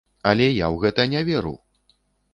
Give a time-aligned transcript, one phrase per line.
[0.29, 1.53] Але я ў гэта не веру!